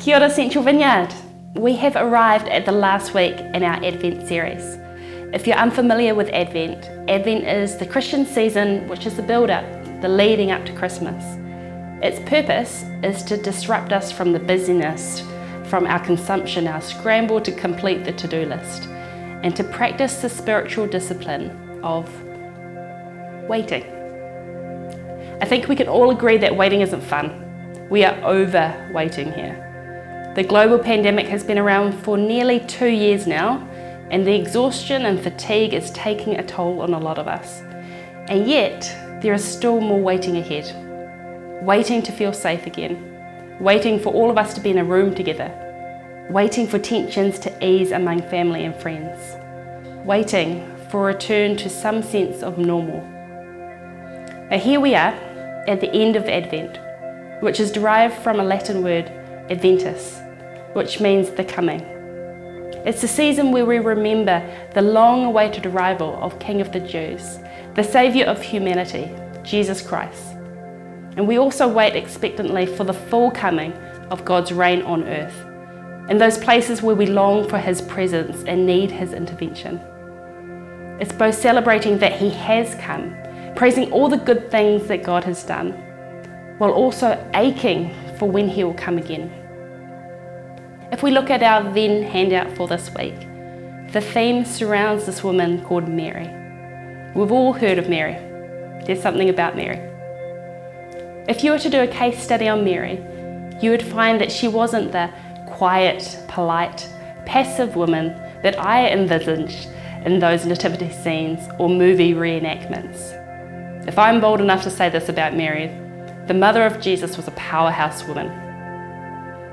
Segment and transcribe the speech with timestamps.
[0.00, 1.12] Kia ora Central Vineyard.
[1.56, 4.78] We have arrived at the last week in our Advent series.
[5.34, 9.66] If you're unfamiliar with Advent, Advent is the Christian season which is the build up,
[10.00, 11.22] the leading up to Christmas.
[12.02, 15.22] Its purpose is to disrupt us from the busyness,
[15.64, 18.84] from our consumption, our scramble to complete the to do list,
[19.42, 21.50] and to practice the spiritual discipline
[21.82, 22.08] of
[23.46, 23.84] waiting.
[25.42, 27.88] I think we can all agree that waiting isn't fun.
[27.90, 29.66] We are over waiting here.
[30.36, 33.66] The global pandemic has been around for nearly two years now,
[34.10, 37.62] and the exhaustion and fatigue is taking a toll on a lot of us.
[38.28, 38.82] And yet,
[39.22, 40.72] there is still more waiting ahead.
[41.64, 43.58] Waiting to feel safe again.
[43.58, 45.50] Waiting for all of us to be in a room together.
[46.30, 49.36] Waiting for tensions to ease among family and friends.
[50.06, 53.00] Waiting for a return to some sense of normal.
[54.48, 55.12] Now, here we are
[55.66, 56.78] at the end of Advent,
[57.42, 59.10] which is derived from a Latin word
[59.50, 60.20] Adventus,
[60.72, 61.80] which means the coming.
[62.86, 67.38] It's the season where we remember the long awaited arrival of King of the Jews,
[67.74, 69.10] the Saviour of humanity,
[69.42, 70.32] Jesus Christ.
[71.16, 73.72] And we also wait expectantly for the full coming
[74.10, 75.46] of God's reign on earth,
[76.08, 79.80] in those places where we long for His presence and need His intervention.
[81.00, 83.14] It's both celebrating that He has come,
[83.56, 85.72] praising all the good things that God has done,
[86.58, 89.39] while also aching for when He will come again.
[90.92, 93.14] If we look at our then handout for this week,
[93.92, 96.28] the theme surrounds this woman called Mary.
[97.14, 98.14] We've all heard of Mary.
[98.84, 99.78] There's something about Mary.
[101.28, 102.98] If you were to do a case study on Mary,
[103.62, 105.12] you would find that she wasn't the
[105.46, 106.88] quiet, polite,
[107.24, 108.08] passive woman
[108.42, 109.68] that I envisaged
[110.04, 113.16] in those nativity scenes or movie reenactments.
[113.86, 115.68] If I'm bold enough to say this about Mary,
[116.26, 118.49] the mother of Jesus was a powerhouse woman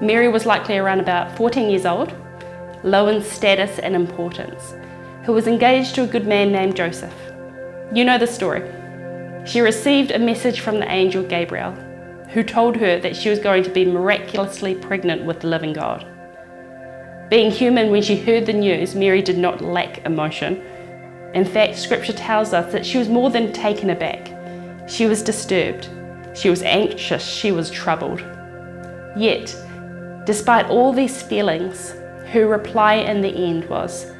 [0.00, 2.12] Mary was likely around about 14 years old,
[2.84, 4.74] low in status and importance,
[5.24, 7.14] who was engaged to a good man named Joseph.
[7.94, 8.62] You know the story.
[9.46, 11.72] She received a message from the angel Gabriel,
[12.28, 16.06] who told her that she was going to be miraculously pregnant with the living God.
[17.30, 20.62] Being human, when she heard the news, Mary did not lack emotion.
[21.32, 24.30] In fact, scripture tells us that she was more than taken aback.
[24.88, 25.88] She was disturbed,
[26.34, 28.20] she was anxious, she was troubled.
[29.16, 29.56] Yet,
[30.26, 31.92] Despite all these feelings,
[32.32, 34.10] her reply in the end was,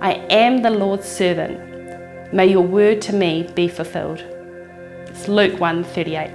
[0.00, 2.32] I am the Lord's servant.
[2.32, 4.22] May your word to me be fulfilled.
[5.08, 6.30] It's Luke 1:38.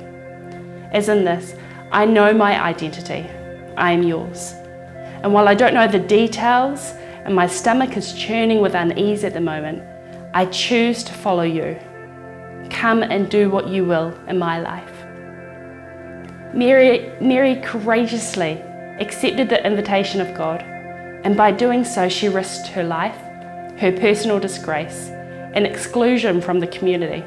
[0.91, 1.55] As in this,
[1.89, 3.25] I know my identity.
[3.77, 4.55] I am yours.
[5.21, 9.33] And while I don't know the details and my stomach is churning with unease at
[9.33, 9.83] the moment,
[10.33, 11.79] I choose to follow you.
[12.69, 15.05] Come and do what you will in my life.
[16.53, 18.61] Mary, Mary courageously
[19.03, 20.61] accepted the invitation of God,
[21.23, 23.17] and by doing so, she risked her life,
[23.77, 25.09] her personal disgrace,
[25.53, 27.23] and exclusion from the community.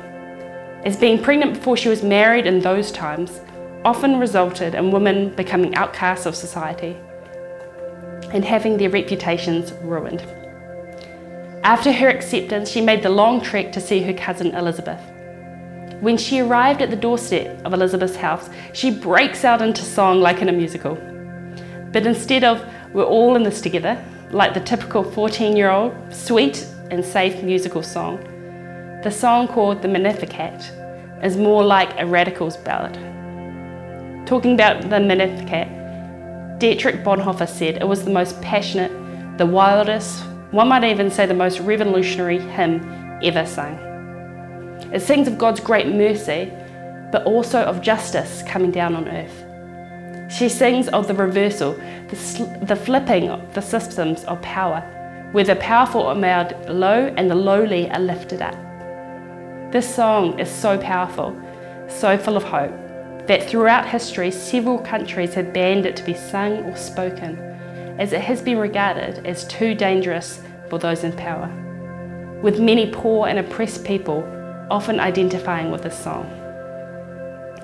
[0.84, 3.40] As being pregnant before she was married in those times
[3.84, 6.96] often resulted in women becoming outcasts of society
[8.32, 10.24] and having their reputations ruined.
[11.62, 15.00] After her acceptance, she made the long trek to see her cousin Elizabeth.
[16.00, 20.42] When she arrived at the doorstep of Elizabeth's house, she breaks out into song like
[20.42, 20.96] in a musical.
[21.96, 22.62] But instead of
[22.92, 23.96] we're all in this together,
[24.30, 28.18] like the typical 14 year old, sweet and safe musical song,
[29.02, 30.70] the song called the Magnificat
[31.22, 32.92] is more like a radical's ballad.
[34.26, 38.92] Talking about the Magnificat, Dietrich Bonhoeffer said it was the most passionate,
[39.38, 42.82] the wildest, one might even say the most revolutionary hymn
[43.22, 43.74] ever sung.
[44.92, 46.52] It sings of God's great mercy,
[47.10, 49.45] but also of justice coming down on earth.
[50.28, 51.74] She sings of the reversal,
[52.08, 54.80] the, the flipping of the systems of power,
[55.32, 58.56] where the powerful are made low and the lowly are lifted up.
[59.72, 61.40] This song is so powerful,
[61.88, 62.72] so full of hope,
[63.26, 67.38] that throughout history, several countries have banned it to be sung or spoken,
[67.98, 71.48] as it has been regarded as too dangerous for those in power,
[72.42, 74.24] with many poor and oppressed people
[74.70, 76.26] often identifying with this song.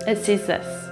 [0.06, 0.91] It says this.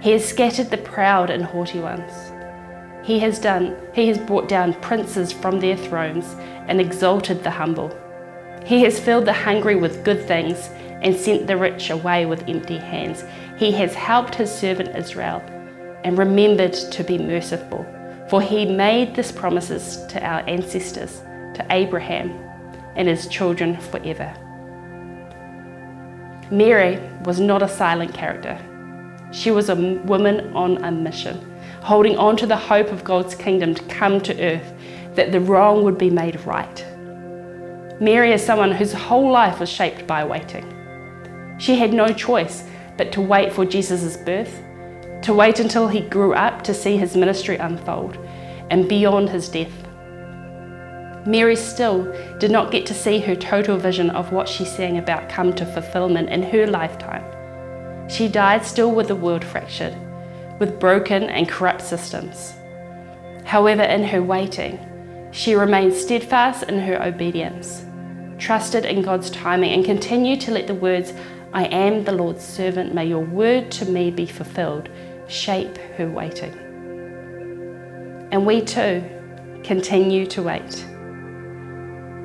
[0.00, 2.32] He has scattered the proud and haughty ones.
[3.02, 6.36] He has done, he has brought down princes from their thrones
[6.68, 7.94] and exalted the humble.
[8.64, 10.70] He has filled the hungry with good things
[11.02, 13.24] and sent the rich away with empty hands.
[13.58, 15.42] He has helped his servant Israel
[16.04, 17.84] and remembered to be merciful,
[18.28, 21.22] for he made these promises to our ancestors,
[21.54, 22.30] to Abraham
[22.96, 24.34] and his children forever.
[26.50, 28.58] Mary was not a silent character.
[29.32, 31.38] She was a woman on a mission,
[31.82, 34.72] holding on to the hope of God's kingdom to come to earth,
[35.14, 36.84] that the wrong would be made right.
[38.00, 40.64] Mary is someone whose whole life was shaped by waiting.
[41.58, 42.64] She had no choice
[42.96, 44.62] but to wait for Jesus' birth,
[45.22, 48.16] to wait until he grew up to see his ministry unfold,
[48.70, 49.72] and beyond his death.
[51.26, 55.28] Mary still did not get to see her total vision of what she sang about
[55.28, 57.24] come to fulfillment in her lifetime.
[58.10, 59.96] She died still with the world fractured,
[60.58, 62.52] with broken and corrupt systems.
[63.44, 64.78] However, in her waiting,
[65.30, 67.84] she remained steadfast in her obedience,
[68.36, 71.12] trusted in God's timing, and continued to let the words,
[71.52, 74.88] I am the Lord's servant, may your word to me be fulfilled,
[75.28, 76.52] shape her waiting.
[78.32, 79.04] And we too
[79.62, 80.84] continue to wait.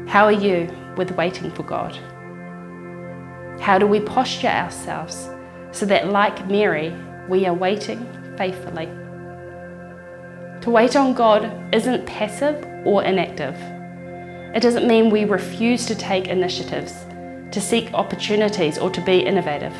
[0.07, 0.67] How are you
[0.97, 1.95] with waiting for God?
[3.61, 5.29] How do we posture ourselves
[5.75, 6.95] so that, like Mary,
[7.27, 8.07] we are waiting
[8.37, 8.85] faithfully?
[10.61, 13.55] To wait on God isn't passive or inactive.
[14.55, 16.93] It doesn't mean we refuse to take initiatives,
[17.51, 19.75] to seek opportunities, or to be innovative.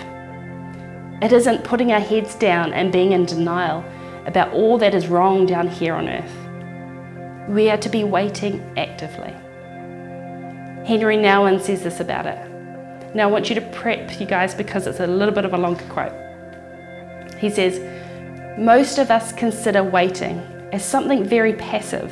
[1.21, 3.85] It isn't putting our heads down and being in denial
[4.25, 7.47] about all that is wrong down here on earth.
[7.47, 9.33] We are to be waiting actively.
[10.85, 12.54] Henri Nouwen says this about it.
[13.15, 15.57] Now I want you to prep you guys because it's a little bit of a
[15.57, 16.11] longer quote.
[17.39, 17.79] He says,
[18.59, 20.39] Most of us consider waiting
[20.73, 22.11] as something very passive,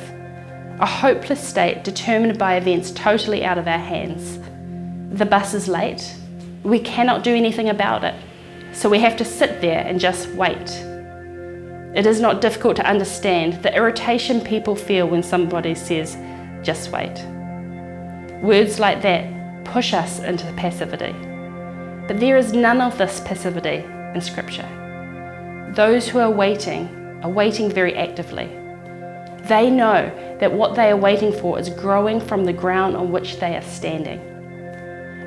[0.80, 4.38] a hopeless state determined by events totally out of our hands.
[5.18, 6.16] The bus is late.
[6.62, 8.14] We cannot do anything about it.
[8.72, 10.70] So we have to sit there and just wait.
[11.94, 16.16] It is not difficult to understand the irritation people feel when somebody says,
[16.62, 17.22] just wait.
[18.42, 19.33] Words like that
[19.64, 21.12] push us into passivity.
[22.06, 23.84] But there is none of this passivity
[24.14, 24.68] in Scripture.
[25.74, 26.88] Those who are waiting
[27.22, 28.46] are waiting very actively.
[29.48, 33.40] They know that what they are waiting for is growing from the ground on which
[33.40, 34.20] they are standing.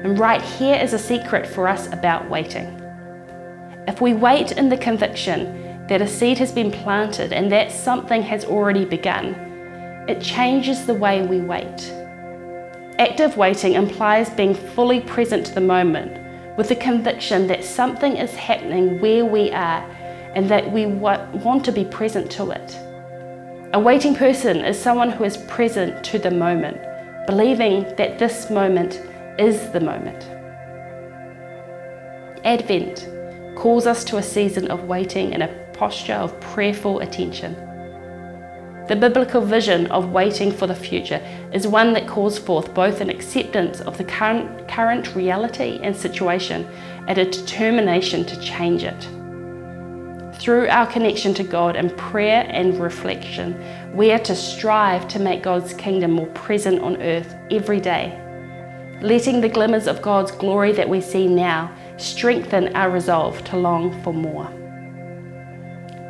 [0.04, 2.66] And right here is a secret for us about waiting.
[3.88, 8.22] If we wait in the conviction that a seed has been planted and that something
[8.22, 9.34] has already begun,
[10.08, 11.94] it changes the way we wait.
[13.00, 18.34] Active waiting implies being fully present to the moment with the conviction that something is
[18.34, 19.88] happening where we are
[20.34, 22.76] and that we want to be present to it.
[23.74, 26.78] A waiting person is someone who is present to the moment,
[27.28, 29.00] believing that this moment
[29.38, 30.24] is the moment.
[32.44, 33.08] Advent
[33.56, 37.56] calls us to a season of waiting and a posture of prayerful attention.
[38.88, 43.10] The biblical vision of waiting for the future is one that calls forth both an
[43.10, 46.66] acceptance of the current, current reality and situation
[47.06, 49.10] and a determination to change it.
[50.40, 53.62] Through our connection to God and prayer and reflection,
[53.94, 58.18] we are to strive to make God's kingdom more present on earth every day.
[59.02, 64.02] Letting the glimmers of God's glory that we see now strengthen our resolve to long
[64.02, 64.48] for more.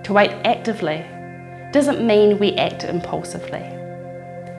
[0.03, 1.03] To wait actively
[1.71, 3.65] doesn't mean we act impulsively,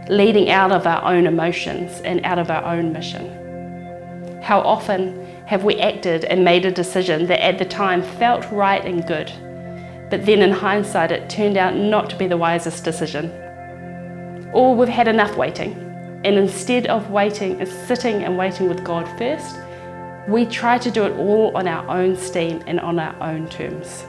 [0.08, 4.40] leading out of our own emotions and out of our own mission.
[4.42, 8.84] How often have we acted and made a decision that at the time felt right
[8.84, 9.32] and good,
[10.10, 13.30] but then in hindsight it turned out not to be the wisest decision?
[14.52, 15.72] Or we've had enough waiting,
[16.24, 19.56] and instead of waiting, and sitting and waiting with God first,
[20.28, 24.04] we try to do it all on our own steam and on our own terms.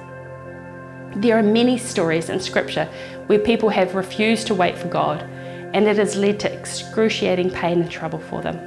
[1.15, 2.85] There are many stories in Scripture
[3.27, 5.21] where people have refused to wait for God
[5.73, 8.57] and it has led to excruciating pain and trouble for them.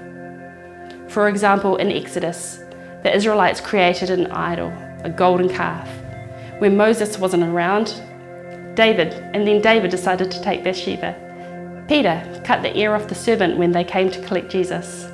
[1.08, 2.62] For example, in Exodus,
[3.02, 4.72] the Israelites created an idol,
[5.04, 5.88] a golden calf.
[6.58, 8.00] When Moses wasn't around,
[8.74, 11.84] David, and then David decided to take Bathsheba.
[11.88, 15.04] Peter cut the ear off the servant when they came to collect Jesus.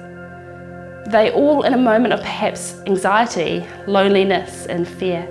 [1.11, 5.27] They all, in a moment of perhaps anxiety, loneliness, and fear,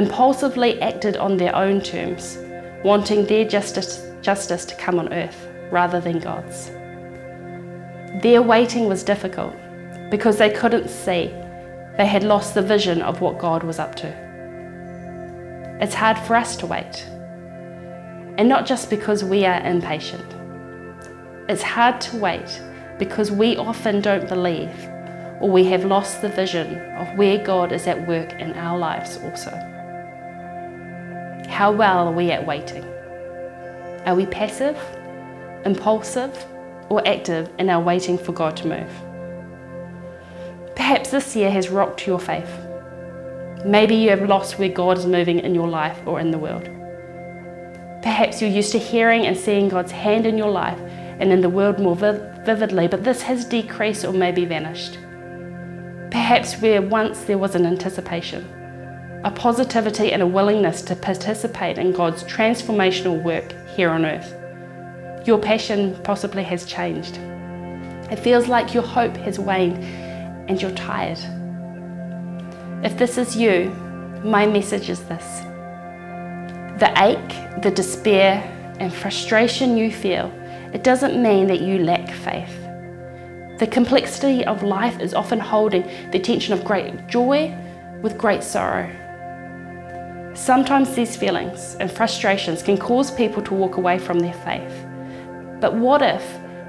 [0.00, 2.38] impulsively acted on their own terms,
[2.82, 6.70] wanting their justice, justice to come on earth rather than God's.
[8.22, 9.54] Their waiting was difficult
[10.10, 11.26] because they couldn't see.
[11.98, 14.08] They had lost the vision of what God was up to.
[15.82, 17.06] It's hard for us to wait.
[18.38, 20.24] and not just because we are impatient.
[21.48, 22.62] It's hard to wait
[22.98, 24.88] because we often don't believe
[25.40, 29.18] or we have lost the vision of where God is at work in our lives
[29.24, 29.69] also.
[31.60, 32.82] How well are we at waiting?
[34.06, 34.78] Are we passive,
[35.66, 36.46] impulsive,
[36.88, 38.90] or active in our waiting for God to move?
[40.74, 42.48] Perhaps this year has rocked your faith.
[43.66, 46.64] Maybe you have lost where God is moving in your life or in the world.
[48.02, 51.50] Perhaps you're used to hearing and seeing God's hand in your life and in the
[51.50, 54.96] world more vividly, but this has decreased or maybe vanished.
[56.10, 58.50] Perhaps where once there was an anticipation,
[59.22, 64.34] a positivity and a willingness to participate in God's transformational work here on earth.
[65.26, 67.18] Your passion possibly has changed.
[68.10, 69.84] It feels like your hope has waned
[70.48, 71.18] and you're tired.
[72.82, 73.70] If this is you,
[74.24, 75.42] my message is this
[76.78, 78.42] the ache, the despair,
[78.78, 80.32] and frustration you feel,
[80.72, 82.56] it doesn't mean that you lack faith.
[83.58, 87.54] The complexity of life is often holding the tension of great joy
[88.00, 88.90] with great sorrow.
[90.40, 94.86] Sometimes these feelings and frustrations can cause people to walk away from their faith.
[95.60, 96.24] But what if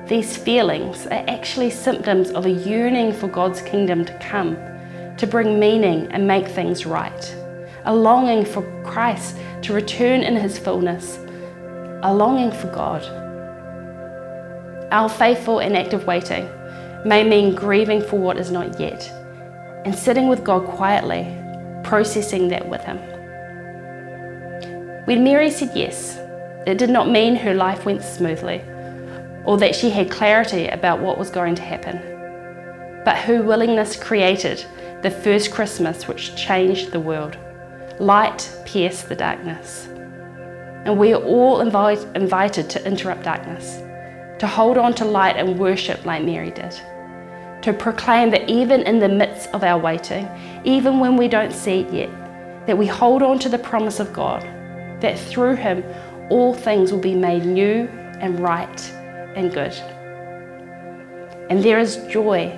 [0.09, 4.57] these feelings are actually symptoms of a yearning for God's kingdom to come,
[5.15, 7.35] to bring meaning and make things right?
[7.85, 11.17] A longing for Christ to return in his fullness,
[12.03, 13.03] a longing for God.
[14.91, 16.45] Our faithful and active waiting
[17.05, 19.09] may mean grieving for what is not yet
[19.85, 21.25] and sitting with God quietly,
[21.83, 22.99] processing that with Him.
[25.05, 26.19] When Mary said yes,
[26.67, 28.61] it did not mean her life went smoothly
[29.45, 31.97] or that she had clarity about what was going to happen,
[33.03, 34.63] but her willingness created
[35.01, 37.35] the first Christmas which changed the world.
[37.99, 39.87] Light pierced the darkness.
[40.85, 43.77] And we are all invite, invited to interrupt darkness,
[44.39, 46.79] to hold on to light and worship like Mary did,
[47.63, 50.29] to proclaim that even in the midst of our waiting,
[50.63, 54.13] even when we don't see it yet, that we hold on to the promise of
[54.13, 54.47] God
[55.01, 55.83] that through him
[56.29, 57.87] all things will be made new
[58.21, 58.91] and right
[59.35, 59.73] and good.
[61.49, 62.51] And there is joy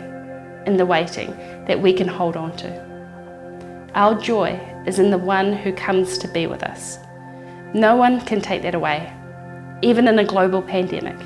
[0.65, 1.31] in the waiting
[1.67, 3.89] that we can hold on to.
[3.95, 6.99] Our joy is in the one who comes to be with us.
[7.73, 9.11] No one can take that away,
[9.81, 11.17] even in a global pandemic.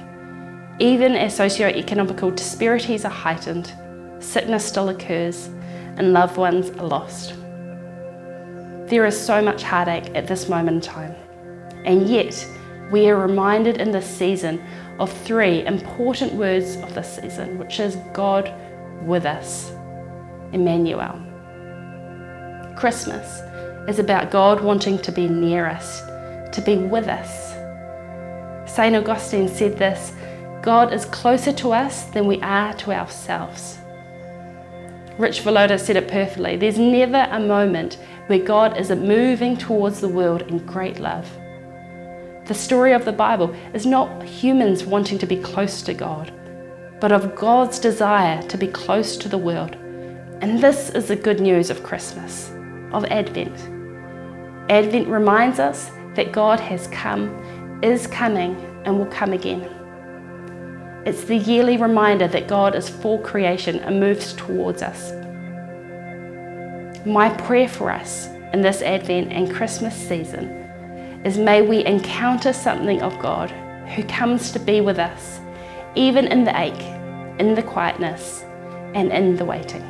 [0.80, 3.74] Even as socio-economical disparities are heightened,
[4.20, 5.50] sickness still occurs,
[5.98, 7.34] and loved ones are lost.
[8.88, 11.16] There is so much heartache at this moment in time.
[11.84, 12.48] And yet,
[12.90, 14.64] we are reminded in this season
[14.98, 18.54] of three important words of this season, which is God
[19.04, 19.72] with us,
[20.54, 21.22] Emmanuel.
[22.78, 23.42] Christmas
[23.90, 26.00] is about God wanting to be near us,
[26.56, 27.54] to be with us.
[28.74, 28.96] St.
[28.96, 30.14] Augustine said this
[30.62, 33.80] God is closer to us than we are to ourselves.
[35.18, 37.98] Rich Villodas said it perfectly there's never a moment
[38.28, 41.28] where God is not moving towards the world in great love.
[42.46, 46.32] The story of the Bible is not humans wanting to be close to God,
[47.02, 49.76] but of God's desire to be close to the world.
[50.42, 52.52] And this is the good news of Christmas,
[52.94, 53.58] of Advent.
[54.70, 58.56] Advent reminds us that God has come, is coming,
[58.86, 59.77] and will come again.
[61.08, 65.14] It's the yearly reminder that God is for creation and moves towards us.
[67.06, 70.50] My prayer for us in this Advent and Christmas season
[71.24, 73.52] is may we encounter something of God
[73.96, 75.40] who comes to be with us,
[75.96, 76.74] even in the ache,
[77.40, 78.44] in the quietness,
[78.94, 79.86] and in the waiting.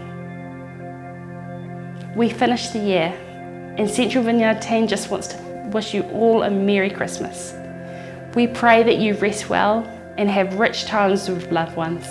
[2.15, 3.12] We finish the year,
[3.79, 5.38] and Central Vineyard team just wants to
[5.74, 7.55] wish you all a Merry Christmas.
[8.36, 12.05] We pray that you rest well and have rich times with loved ones.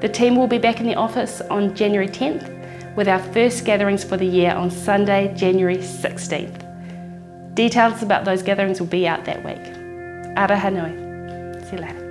[0.00, 4.04] The team will be back in the office on January 10th with our first gatherings
[4.04, 6.60] for the year on Sunday, January 16th.
[7.54, 9.62] Details about those gatherings will be out that week.
[10.36, 11.64] Arohanui.
[11.68, 12.03] See you later.